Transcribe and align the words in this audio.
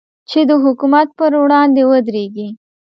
چې 0.29 0.39
د 0.49 0.51
حکومت 0.63 1.07
پر 1.19 1.31
وړاندې 1.41 1.81
ودرېږي. 1.89 2.47